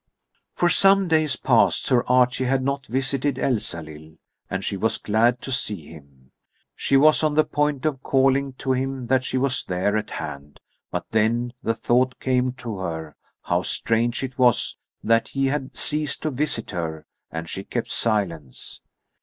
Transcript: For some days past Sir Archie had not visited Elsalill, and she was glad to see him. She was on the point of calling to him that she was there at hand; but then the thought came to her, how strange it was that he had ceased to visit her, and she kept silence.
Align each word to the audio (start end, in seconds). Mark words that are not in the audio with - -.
For 0.55 0.67
some 0.67 1.07
days 1.07 1.35
past 1.35 1.85
Sir 1.85 2.03
Archie 2.07 2.45
had 2.45 2.63
not 2.63 2.87
visited 2.87 3.37
Elsalill, 3.37 4.17
and 4.49 4.65
she 4.65 4.75
was 4.75 4.97
glad 4.97 5.43
to 5.43 5.51
see 5.51 5.89
him. 5.89 6.31
She 6.75 6.97
was 6.97 7.23
on 7.23 7.35
the 7.35 7.43
point 7.43 7.85
of 7.85 8.01
calling 8.01 8.53
to 8.53 8.71
him 8.71 9.05
that 9.05 9.23
she 9.23 9.37
was 9.37 9.63
there 9.63 9.95
at 9.95 10.09
hand; 10.09 10.59
but 10.89 11.05
then 11.11 11.53
the 11.61 11.75
thought 11.75 12.19
came 12.19 12.51
to 12.53 12.79
her, 12.79 13.15
how 13.43 13.61
strange 13.61 14.23
it 14.23 14.39
was 14.39 14.75
that 15.03 15.27
he 15.27 15.45
had 15.45 15.77
ceased 15.77 16.23
to 16.23 16.31
visit 16.31 16.71
her, 16.71 17.05
and 17.29 17.47
she 17.47 17.63
kept 17.63 17.91
silence. 17.91 18.81